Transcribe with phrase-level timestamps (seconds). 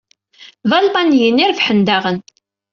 [0.69, 2.17] D Almaniyen i irebḥen daɣen.